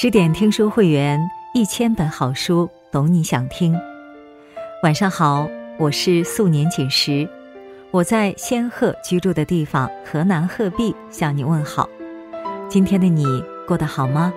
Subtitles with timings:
[0.00, 3.76] 十点听书会员，一千本好书，懂你想听。
[4.84, 7.28] 晚上好，我是素年锦时，
[7.90, 11.88] 我在仙鹤居住的地方河南鹤壁向你问好。
[12.68, 13.24] 今天的你
[13.66, 14.32] 过得好吗？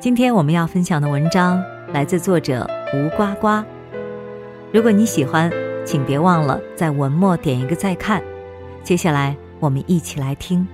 [0.00, 3.62] 今天我们要分享的文章来自作者吴呱呱。
[4.72, 5.52] 如果你喜欢，
[5.84, 8.22] 请别忘了在文末点一个再看。
[8.82, 10.66] 接下来我们一起来听。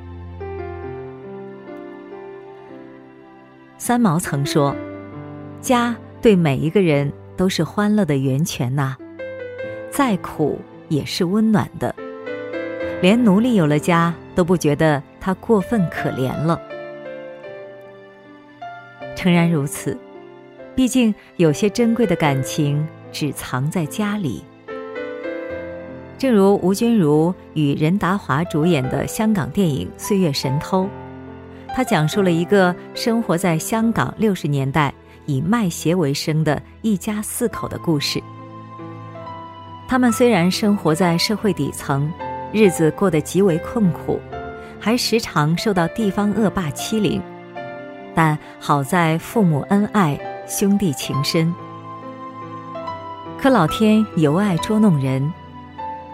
[3.91, 4.73] 三毛曾说
[5.61, 8.95] ：“家对每一个人都是欢乐的源泉呐，
[9.91, 11.93] 再苦也是温暖的。
[13.03, 16.57] 连奴隶有了家都不觉得他过分可怜了。
[19.17, 19.99] 诚然如此，
[20.77, 24.45] 毕竟有些珍贵的感情只藏在家里。
[26.17, 30.85] 正如吴君如与任达华主演的香港电影《岁月神偷》。”
[31.75, 34.93] 他讲述了一个生活在香港六十年代
[35.27, 38.23] 以卖鞋为生的一家四口的故事。
[39.89, 42.11] 他们虽然生活在社会底层，
[42.53, 44.21] 日子过得极为困苦，
[44.79, 47.21] 还时常受到地方恶霸欺凌，
[48.15, 51.53] 但好在父母恩爱，兄弟情深。
[53.39, 55.33] 可老天尤爱捉弄人，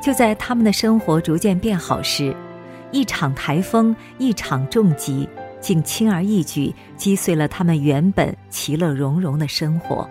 [0.00, 2.34] 就在他们的生活逐渐变好时，
[2.92, 5.28] 一场台风，一场重疾。
[5.60, 10.08] 竟轻而易举击碎了他们原本其乐融融的生活。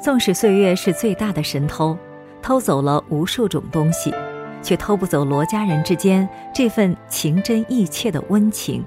[0.00, 1.96] 纵使岁月是最大的神偷，
[2.42, 4.14] 偷走了无数种东西，
[4.62, 8.84] 却偷不走罗家人之间这份情真意切的温情。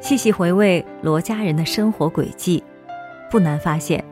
[0.00, 2.64] 细细回味罗家人的生活轨迹，
[3.30, 4.02] 不难发现，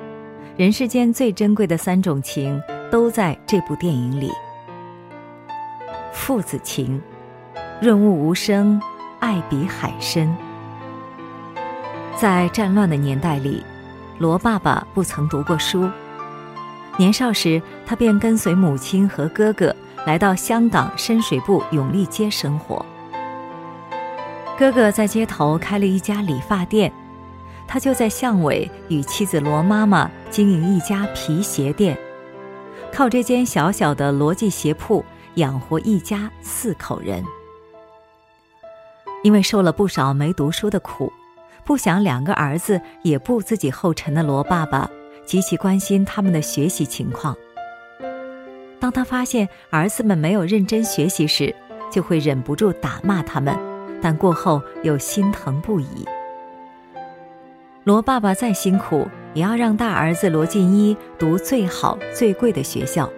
[0.58, 4.30] 人世间最珍贵的三种情都在这部电影里：
[6.12, 7.00] 父子情。
[7.80, 8.80] 润物无声，
[9.20, 10.36] 爱比海深。
[12.16, 13.64] 在战乱的年代里，
[14.18, 15.88] 罗爸爸不曾读过书。
[16.96, 19.72] 年少时，他便跟随母亲和哥哥
[20.05, 22.84] 来到香港深水埗永利街生活。
[24.58, 26.92] 哥哥在街头开了一家理发店，
[27.68, 31.96] 他就在巷尾与妻子罗妈妈经营一家皮鞋店，
[32.92, 37.22] 靠这间小小的罗记鞋铺养活一家四口人。
[39.23, 41.12] 因为受了不少没读书的苦，
[41.64, 44.89] 不想两个儿子也步自己后尘的罗爸爸
[45.27, 47.36] 极其关心他们的学习情况。
[48.80, 51.55] 当他发现儿子们没有认真学习时，
[51.90, 53.58] 就会忍不住打骂他们，
[54.01, 56.06] 但过后又心疼不已。
[57.85, 63.11] 罗爸爸再辛苦，也要让大儿子罗进一读最好最贵的学校。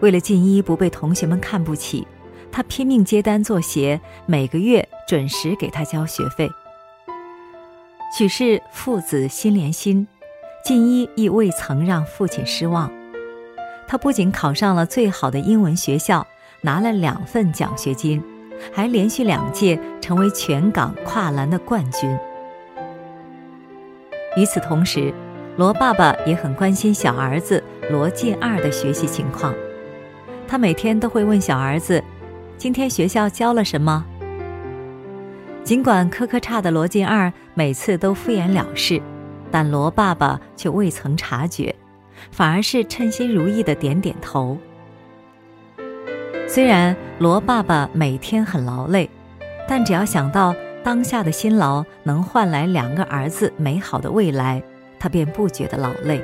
[0.00, 2.06] 为了进一不被同学们看不起。
[2.50, 6.50] 他拼命接单做鞋，每个月准时给他交学费。
[8.16, 10.08] 许氏父子心连心，
[10.64, 12.90] 静一亦未曾让父亲失望。
[13.86, 16.26] 他不仅考上了最好的英文学校，
[16.62, 18.22] 拿了两份奖学金，
[18.72, 22.18] 还连续两届成为全港跨栏的冠军。
[24.36, 25.12] 与此同时，
[25.56, 29.54] 罗爸爸也很关心小儿子罗进二的学习情况，
[30.46, 32.02] 他每天都会问小儿子。
[32.58, 34.04] 今天学校教了什么？
[35.62, 39.00] 尽管科科差的罗进二每次都敷衍了事，
[39.48, 41.72] 但罗爸爸却未曾察觉，
[42.32, 44.58] 反而是称心如意的点点头。
[46.48, 49.08] 虽然罗爸爸每天很劳累，
[49.68, 50.52] 但只要想到
[50.82, 54.60] 当下的辛劳能换来两个儿子美好的未来，
[54.98, 56.20] 他便不觉得劳累。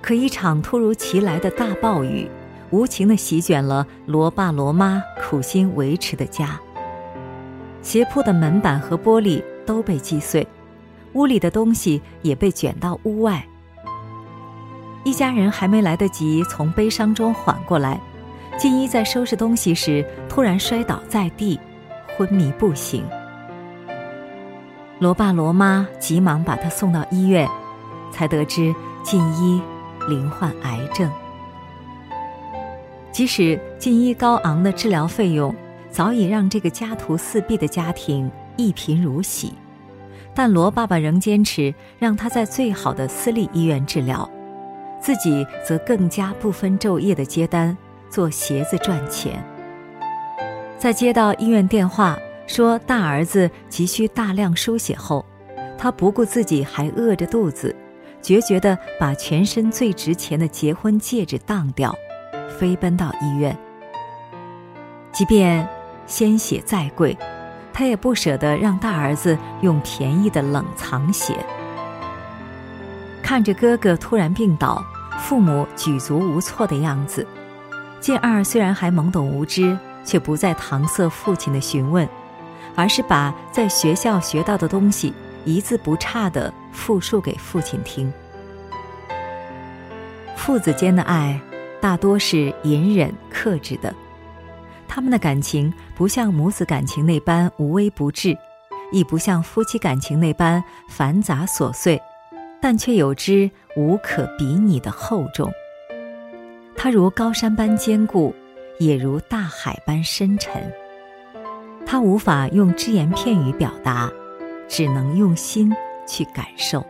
[0.00, 2.30] 可一场突如其来的大暴雨。
[2.70, 6.58] 无情地席卷了罗爸罗妈苦心维持的家。
[7.82, 10.46] 斜铺的门板和玻璃都被击碎，
[11.14, 13.44] 屋里的东西也被卷到屋外。
[15.02, 17.98] 一家人还没来得及从悲伤中缓过来，
[18.58, 21.58] 静一在收拾东西时突然摔倒在地，
[22.16, 23.02] 昏迷不醒。
[24.98, 27.48] 罗爸罗妈急忙把他送到医院，
[28.12, 29.62] 才得知静一
[30.06, 31.10] 罹患癌症。
[33.12, 35.54] 即使进一高昂的治疗费用
[35.90, 39.52] 早已让这个家徒四壁的家庭一贫如洗，
[40.34, 44.30] 但罗爸爸仍坚持让他在最好的私立医院治疗，
[45.00, 47.76] 自己则更加不分昼夜的接单
[48.08, 49.44] 做鞋子赚钱。
[50.78, 52.16] 在接到医院电话
[52.46, 55.26] 说大儿子急需大量输血后，
[55.76, 57.74] 他不顾自己还饿着肚子，
[58.22, 61.94] 决绝地把全身最值钱的结婚戒指当掉。
[62.58, 63.56] 飞奔到医院，
[65.12, 65.66] 即便
[66.06, 67.16] 鲜血再贵，
[67.72, 71.34] 他也不舍得让大儿子用便宜的冷藏血。
[73.22, 74.84] 看着哥哥突然病倒，
[75.18, 77.26] 父母举足无措的样子，
[78.00, 82.08] 建二虽然还懵懂无知，却不再搪塞父亲的询问，
[82.74, 85.14] 而是把在学校学到的东西
[85.44, 88.12] 一字不差地复述给父亲听。
[90.36, 91.40] 父子间的爱，
[91.80, 93.94] 大多是隐忍克制的。
[94.86, 98.36] 他们的感情不像母子感情那般无微不至，
[98.92, 102.00] 亦不像夫妻感情那般繁杂琐碎，
[102.60, 105.50] 但却有之无可比拟的厚重。
[106.76, 108.34] 它如高山般坚固，
[108.78, 110.60] 也如大海般深沉。
[111.86, 114.10] 它无法用只言片语表达，
[114.68, 115.72] 只能用心
[116.06, 116.84] 去感受。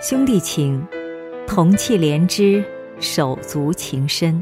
[0.00, 0.86] 兄弟情，
[1.48, 2.62] 同气连枝，
[3.00, 4.40] 手足情深。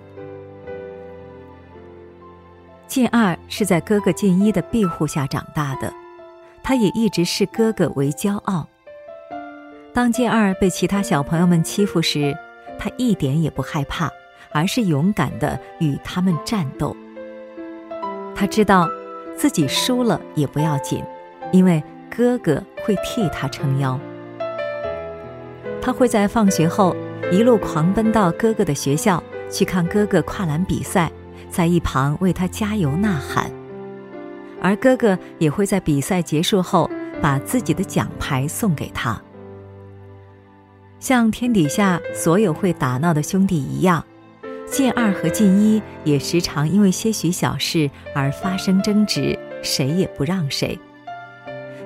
[2.89, 5.91] 建二是在哥哥建一的庇护下长大的，
[6.65, 8.67] 他也一直视哥哥为骄傲。
[9.95, 12.37] 当建二被其他小朋友们欺负时，
[12.77, 14.11] 他一点也不害怕，
[14.51, 16.95] 而是勇敢地与他们战斗。
[18.35, 18.91] 他知道，
[19.37, 21.03] 自己输了也不要紧，
[21.53, 21.83] 因为
[22.15, 23.99] 哥哥会替他撑腰。
[25.87, 26.97] 他会在放学后
[27.31, 31.09] 一路狂奔到哥哥的学校去看哥哥跨栏比赛。
[31.49, 33.49] 在一旁为他加油呐喊，
[34.61, 36.91] 而哥哥也会在比赛结束后
[37.23, 39.23] 把自己的奖牌送给他。
[40.99, 44.05] 像天底下所有会打闹的兄弟一样，
[44.67, 50.77] 晋二和晋一也时常因为些许小事而发生争执，谁也不让谁。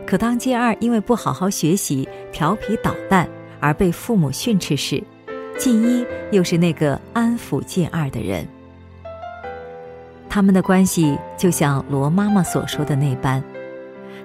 [0.07, 3.29] 可当晋二因为不好好学习、调皮捣蛋
[3.61, 5.03] 而被父母训斥时，
[5.59, 8.47] 晋一又是那个安抚晋二的人。
[10.29, 13.43] 他们的关系就像罗妈妈所说的那般，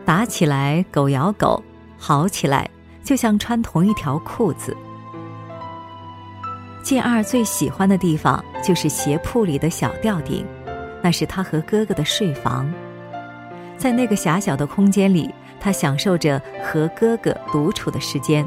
[0.05, 1.63] 打起来狗咬狗，
[1.97, 2.69] 好起来
[3.03, 4.75] 就像穿同一条裤子。
[6.83, 10.45] 建二最喜欢的地方就是鞋铺里的小吊顶，
[11.01, 12.71] 那是他和哥哥的睡房。
[13.75, 18.45] 在那个狭小的空间里，他享受着和哥哥独处的时间，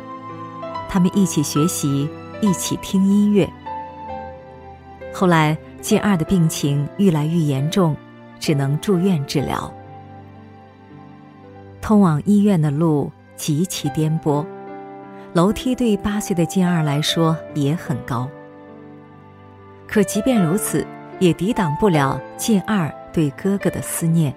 [0.89, 2.09] 他们一起学习，
[2.41, 3.49] 一起听音乐。
[5.13, 5.57] 后来。
[5.81, 7.97] 建二的病情愈来愈严重，
[8.41, 9.73] 只能住院治疗。
[11.81, 14.45] 通往医院的路极其颠簸，
[15.35, 18.29] 楼梯对八岁的建二来说也很高。
[19.87, 20.85] 可即便如此，
[21.21, 24.35] 也抵挡不了建二对哥哥的思念。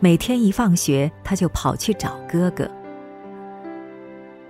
[0.00, 2.70] 每天一放学，他就跑去找哥哥，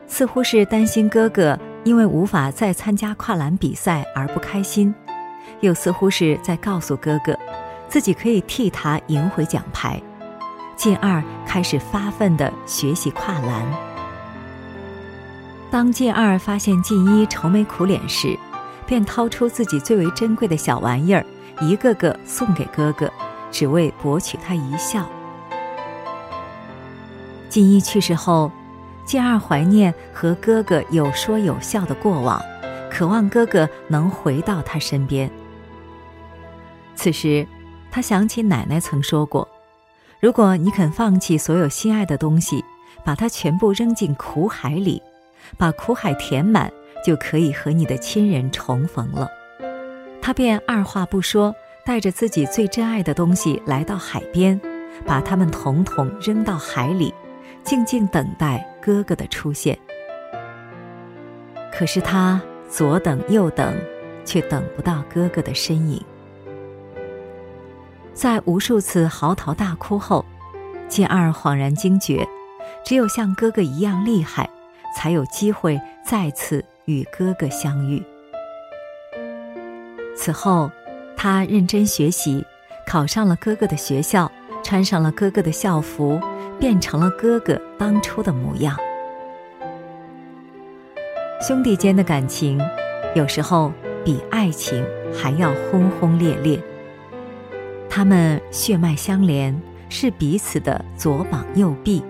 [0.09, 4.93] 似乎是担心哥哥因为无法再参加跨栏比赛而不开心。
[5.61, 7.37] 又似乎是在告诉哥哥，
[7.89, 10.01] 自己可以替他赢回奖牌。
[10.77, 13.67] 进二开始发奋地学习跨栏。
[15.71, 18.39] 当进二发现进一愁眉苦脸时，
[18.87, 21.27] 便掏出自己最为珍贵的小玩意儿，
[21.61, 23.13] 一个个送给哥哥，
[23.51, 25.05] 只为博取他一笑。
[27.49, 28.53] 进一去世后，
[29.09, 32.43] 进二怀念和哥哥有说有笑的过往，
[32.91, 35.31] 渴望哥哥能回到他身边。
[36.95, 37.47] 此时，
[37.91, 39.49] 他想起奶奶曾说过
[40.21, 42.63] ：“如果你肯放弃所有心爱的东西，
[43.03, 45.03] 把它全部扔进苦海里，
[45.57, 46.71] 把苦海填满，
[47.03, 49.27] 就可以和你的亲人重逢了。”
[50.21, 54.61] 他便二话不说，带着自己最珍爱的东西来到海边，
[55.07, 57.15] 把它们统统扔到海里，
[57.65, 59.79] 静静等待哥哥的出现。
[61.73, 63.77] 可是他左等右等，
[64.25, 66.03] 却等不到哥哥的身影。
[68.15, 70.25] 在无数次嚎啕大哭后，
[70.89, 72.27] 金二恍然惊觉，
[72.85, 74.51] 只有像哥哥一样厉害，
[74.97, 78.03] 才有机会再次与哥哥相遇。
[80.17, 80.69] 此后，
[81.17, 82.45] 他认真学习，
[82.87, 84.31] 考上了哥哥的学校，
[84.65, 86.21] 穿上了哥哥的校服，
[86.59, 88.77] 变成了哥哥当初的模样。
[91.41, 92.61] 兄弟间的感情，
[93.15, 93.73] 有时候
[94.05, 94.85] 比爱情
[95.15, 96.61] 还要轰轰烈烈。
[97.89, 99.57] 他们血脉相连，
[99.89, 102.03] 是彼此的左膀右臂。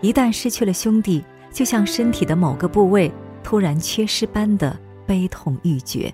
[0.00, 3.10] 一旦失去了兄弟，就像身体的某个部位
[3.42, 6.12] 突然缺失般的悲痛欲绝。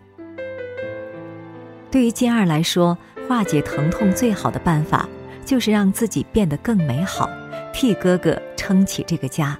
[1.91, 2.97] 对于金二来说，
[3.29, 5.07] 化解疼痛最好的办法，
[5.45, 7.29] 就是让自己变得更美好，
[7.73, 9.59] 替哥哥撑起这个家，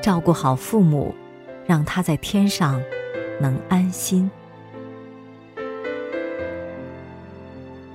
[0.00, 1.14] 照顾好父母，
[1.66, 2.80] 让他在天上
[3.40, 4.30] 能安心。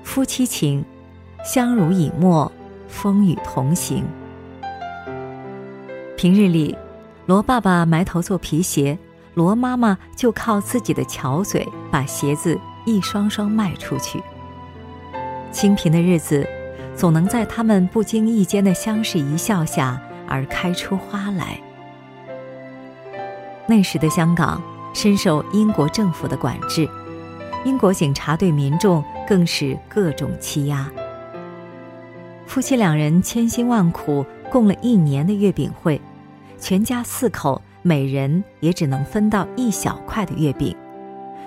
[0.03, 0.83] 夫妻情，
[1.43, 2.51] 相濡以沫，
[2.87, 4.03] 风雨同行。
[6.15, 6.75] 平日里，
[7.27, 8.97] 罗爸爸埋头做皮鞋，
[9.35, 14.19] 罗妈妈就靠自己的巧嘴把鞋子一双双卖出去。
[15.51, 16.47] 清贫的日子，
[16.97, 21.57] 总能在他们不经意间的相视一笑下而开出花来。
[23.67, 24.61] 那时的香港
[24.93, 26.89] 深受英国政府的管制，
[27.63, 30.89] 英国警察对民众更是各种欺压。
[32.47, 36.01] 夫妻两人千辛万苦供了一年的月饼会，
[36.57, 40.75] 全家四口每人也只能分到一小块的月饼，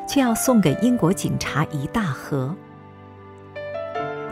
[0.06, 2.54] 却要送给英国警察一大盒。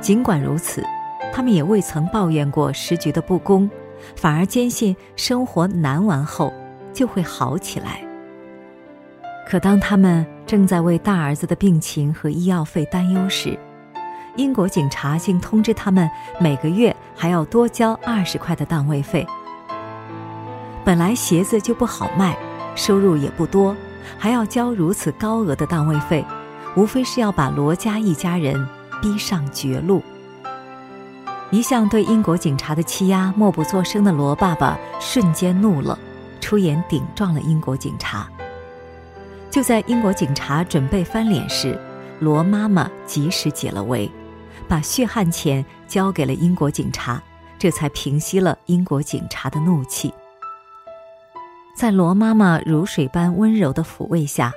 [0.01, 0.85] 尽管如此，
[1.33, 3.71] 他们也未曾抱怨过时局的不公，
[4.17, 6.53] 反而坚信生活难完后
[6.93, 8.01] 就会好起来。
[9.49, 13.59] 可当他们正在为大儿子的病情和医药费担忧时，
[14.37, 16.09] 英国警察竟通知他们，
[16.39, 19.27] 每个月还要多交二十块的档位费。
[20.85, 22.37] 本来鞋子就不好卖，
[22.75, 23.75] 收入也不多，
[24.19, 26.25] 还要交如此高额的档位费，
[26.77, 28.69] 无非是要把罗家一家人
[29.01, 30.03] 逼上绝路。
[31.51, 35.99] 一向对英国警察的欺压默不作声的罗爸爸瞬间怒了，
[36.41, 38.29] 出言顶撞了英国警察。
[39.51, 41.81] 就在英国警察准备翻脸时，
[42.21, 44.11] 罗妈妈及时解了围。
[44.69, 47.23] 把血汗钱交给了英国警察，
[47.59, 50.13] 这才平息了英国警察的怒气。
[51.75, 54.53] 在罗妈妈如水般温柔的抚慰下，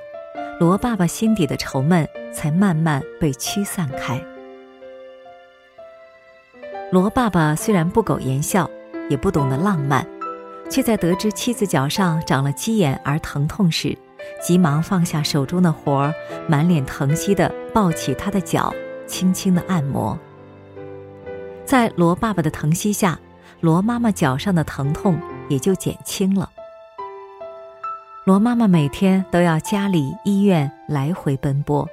[0.60, 4.22] 罗爸爸心底的愁闷才慢慢被驱散开。
[6.92, 8.70] 罗爸爸虽然不苟言笑，
[9.10, 10.06] 也不懂得浪漫，
[10.70, 13.98] 却在得知妻子脚上长了鸡眼而疼痛时，
[14.42, 16.14] 急忙放下手中的活儿，
[16.50, 18.74] 满脸疼惜地抱起她的脚。
[19.08, 20.18] 轻轻的按摩，
[21.66, 23.20] 在罗爸爸的疼惜下，
[23.60, 25.20] 罗妈妈脚上的疼痛
[25.50, 26.50] 也就减轻了。
[28.24, 31.86] 罗妈妈每天都要家里医院来回奔波，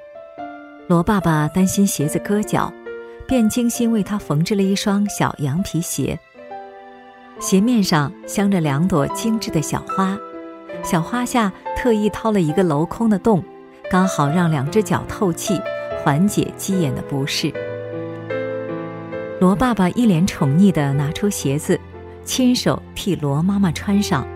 [0.87, 2.73] 罗爸爸担心鞋子硌脚，
[3.29, 6.19] 便精心为她缝制了一双小羊皮鞋。
[7.39, 10.19] 鞋面上镶着两朵精致的小花，
[10.83, 13.45] 小花下特意掏了一个镂空的洞，
[13.89, 15.61] 刚好让两只脚透气。
[16.05, 17.53] 缓解鸡眼的不适。
[19.41, 21.79] 罗爸爸一脸宠溺地拿出鞋子，
[22.25, 24.27] 亲手替罗妈妈穿上，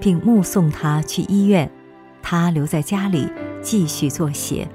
[0.00, 1.70] 并目送她去医院，
[2.20, 3.26] 他留在家里
[3.62, 4.68] 继续做鞋。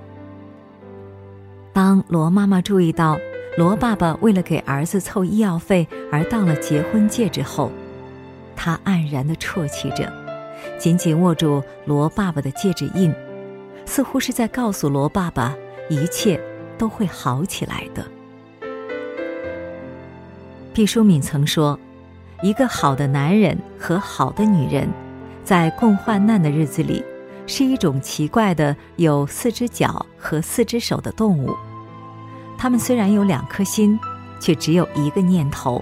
[1.74, 3.20] 当罗妈妈注意到
[3.58, 7.72] 罗爸爸为了给儿子凑医药费而当了结婚戒指后，
[8.56, 10.12] 他黯然的啜泣着，
[10.78, 13.14] 紧紧握住罗爸爸的戒指印，
[13.86, 15.56] 似乎是在告诉罗爸爸。
[15.90, 16.40] 一切
[16.78, 18.06] 都会好起来的。
[20.72, 21.80] 毕淑敏曾说
[22.44, 24.88] ：“一个好的男人和好的女人，
[25.44, 27.04] 在共患难的日子里，
[27.48, 31.56] 是一种奇怪的有四只脚和四只手的动物。
[32.60, 33.98] 他们虽然有两颗心，
[34.38, 35.82] 却只有一个念头：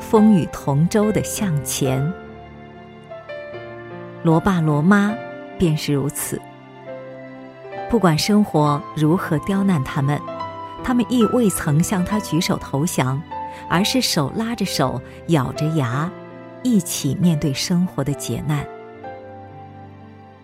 [0.00, 2.12] 风雨同舟的向前。
[4.24, 5.14] 罗爸罗妈
[5.56, 6.40] 便是如此。”
[7.88, 10.20] 不管生活如何刁难他们，
[10.82, 13.22] 他们亦未曾向他举手投降，
[13.70, 16.10] 而是手拉着手，咬着牙，
[16.64, 18.66] 一起面对生活的劫难。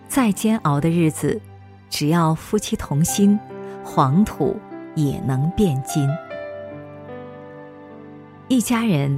[0.07, 1.41] 再煎熬的日子，
[1.89, 3.37] 只要夫妻同心，
[3.83, 4.57] 黄土
[4.95, 6.09] 也能变金。
[8.47, 9.15] 一家人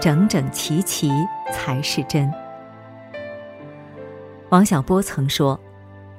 [0.00, 1.10] 整整齐齐
[1.52, 2.32] 才是真。
[4.48, 5.58] 王小波曾说。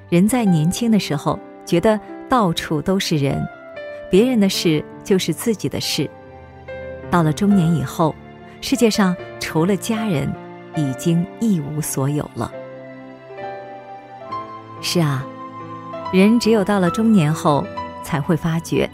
[0.09, 1.99] 人在年轻的时候，觉得
[2.29, 3.45] 到处都是人，
[4.09, 6.09] 别人的事就是自己的事；
[7.11, 8.15] 到了中年以后，
[8.61, 10.33] 世界上除了家人，
[10.77, 12.49] 已经一无所有了。
[14.81, 15.27] 是啊，
[16.13, 17.65] 人只有到了中年后，
[18.07, 18.89] 才会发觉，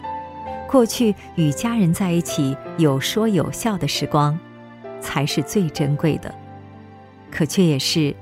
[0.68, 4.36] 过去与家人在一起有说有笑的时光，
[5.00, 6.34] 才是最珍贵的，
[7.30, 8.12] 可却也是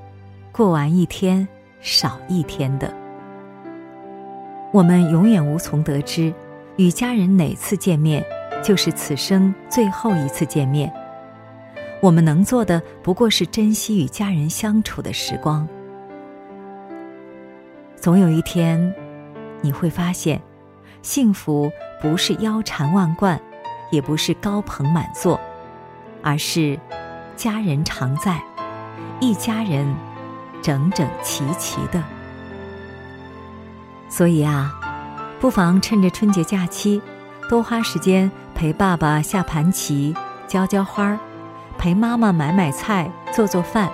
[0.53, 1.49] 过完一天。
[1.81, 2.95] 少一天的，
[4.73, 6.33] 我们永远无从得知，
[6.77, 8.25] 与家人哪次见面
[8.63, 10.93] 就是此生最后一次见面。
[12.01, 15.67] 我们能做的不过是珍惜与家人相处的时光。
[17.97, 18.95] 总有一天，
[19.61, 20.41] 你会发现，
[21.03, 23.39] 幸福不是腰缠万贯，
[23.91, 25.39] 也不是高朋满座，
[26.23, 26.79] 而是
[27.37, 28.43] 家人常在，
[29.21, 29.87] 一家人。
[30.65, 32.01] 整整齐齐的，
[34.09, 34.73] 所以啊，
[35.41, 37.03] 不妨趁着春节假期，
[37.49, 40.15] 多花时间陪爸爸下盘棋、
[40.47, 41.19] 浇浇花儿，
[41.77, 43.91] 陪妈妈买买菜、做做饭，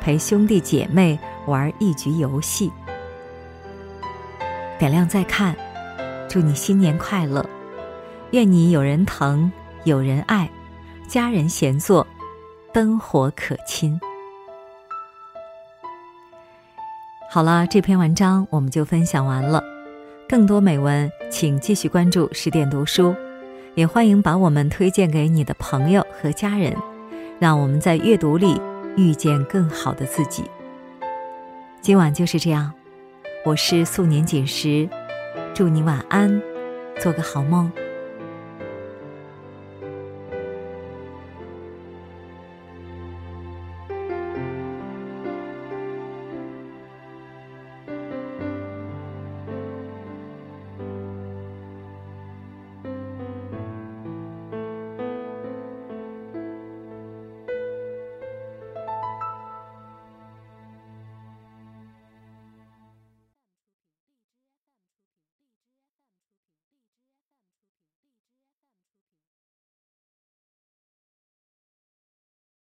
[0.00, 2.70] 陪兄弟姐妹玩一局游戏。
[4.78, 5.56] 点亮再看，
[6.32, 7.44] 祝你新年快乐！
[8.30, 9.52] 愿你有人疼，
[9.84, 10.50] 有人爱，
[11.06, 12.06] 家人闲坐，
[12.72, 14.00] 灯火可亲。
[17.28, 19.62] 好了，这篇文章我们就分享完了。
[20.26, 23.14] 更多美文，请继续关注十点读书，
[23.74, 26.74] 也欢迎把我们推荐给你的朋友和家人，
[27.38, 28.58] 让我们在阅读里
[28.96, 30.44] 遇见更好的自己。
[31.82, 32.72] 今晚就是这样，
[33.44, 34.88] 我是素年锦时，
[35.54, 36.40] 祝你晚安，
[36.98, 37.70] 做个好梦。